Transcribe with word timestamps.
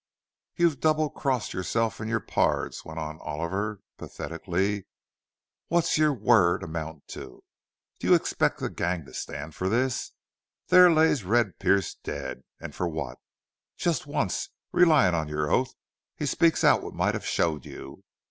"You've 0.55 0.79
double 0.79 1.11
crossed 1.11 1.53
yourself 1.53 2.01
an' 2.01 2.07
your 2.07 2.19
pards," 2.21 2.83
went 2.83 2.97
on 2.99 3.19
Oliver, 3.21 3.81
pathetically. 3.99 4.87
"What's 5.67 5.95
your 5.95 6.11
word 6.11 6.63
amount 6.63 7.07
to? 7.09 7.43
Do 7.99 8.07
you 8.07 8.15
expect 8.15 8.57
the 8.59 8.71
gang 8.71 9.05
to 9.05 9.13
stand 9.13 9.53
for 9.53 9.69
this?... 9.69 10.13
There 10.69 10.91
lays 10.91 11.23
Red 11.23 11.59
Pearce 11.59 11.93
dead. 12.03 12.41
An' 12.59 12.71
for 12.71 12.87
what? 12.87 13.19
Jest 13.77 14.07
once 14.07 14.49
relyin' 14.71 15.13
on 15.13 15.27
your 15.27 15.51
oath 15.51 15.75
he 16.15 16.25
speaks 16.25 16.63
out 16.63 16.81
what 16.81 16.95
might 16.95 17.13
have 17.13 17.23
showed 17.23 17.63
you. 17.67 18.03